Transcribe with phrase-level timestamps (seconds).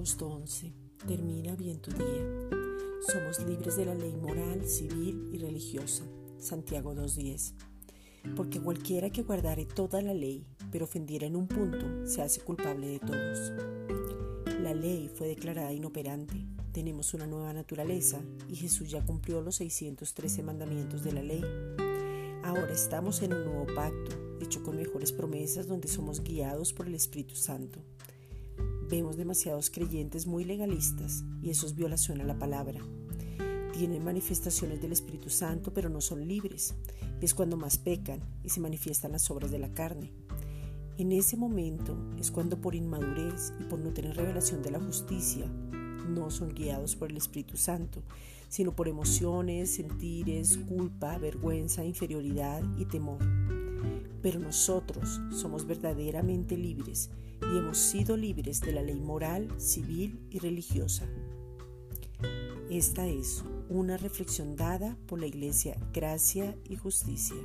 [0.00, 0.72] agosto 11.
[1.06, 2.48] Termina bien tu día.
[3.06, 6.04] Somos libres de la ley moral, civil y religiosa.
[6.38, 7.52] Santiago 2.10.
[8.34, 12.88] Porque cualquiera que guardare toda la ley, pero ofendiera en un punto, se hace culpable
[12.88, 13.52] de todos.
[14.62, 16.46] La ley fue declarada inoperante.
[16.72, 21.44] Tenemos una nueva naturaleza y Jesús ya cumplió los 613 mandamientos de la ley.
[22.42, 26.94] Ahora estamos en un nuevo pacto, hecho con mejores promesas donde somos guiados por el
[26.94, 27.84] Espíritu Santo.
[28.90, 32.80] Vemos demasiados creyentes muy legalistas y eso es violación a la palabra.
[33.72, 36.74] Tienen manifestaciones del Espíritu Santo pero no son libres.
[37.20, 40.12] Es cuando más pecan y se manifiestan las obras de la carne.
[40.98, 45.46] En ese momento es cuando por inmadurez y por no tener revelación de la justicia
[45.46, 48.02] no son guiados por el Espíritu Santo,
[48.48, 53.20] sino por emociones, sentires, culpa, vergüenza, inferioridad y temor.
[54.22, 57.10] Pero nosotros somos verdaderamente libres
[57.42, 61.06] y hemos sido libres de la ley moral, civil y religiosa.
[62.70, 67.36] Esta es una reflexión dada por la Iglesia Gracia y Justicia.